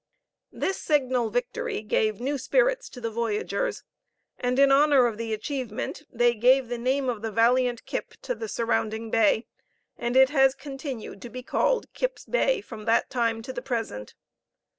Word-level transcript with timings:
This 0.51 0.81
signal 0.81 1.29
victory 1.29 1.83
gave 1.83 2.19
new 2.19 2.39
spirits 2.39 2.89
to 2.89 2.99
the 2.99 3.11
voyagers, 3.11 3.83
and 4.39 4.57
in 4.57 4.71
honor 4.71 5.05
of 5.05 5.19
the 5.19 5.31
achievement 5.31 6.07
they 6.11 6.33
gave 6.33 6.69
the 6.69 6.79
name 6.79 7.07
of 7.07 7.21
the 7.21 7.31
valiant 7.31 7.85
Kip 7.85 8.15
to 8.23 8.33
the 8.33 8.47
surrounding 8.47 9.11
bay, 9.11 9.45
and 9.99 10.17
it 10.17 10.31
has 10.31 10.55
continued 10.55 11.21
to 11.21 11.29
be 11.29 11.43
called 11.43 11.93
Kip's 11.93 12.25
Bay 12.25 12.61
from 12.61 12.85
that 12.85 13.11
time 13.11 13.43
to 13.43 13.53
the 13.53 13.61
present. 13.61 14.15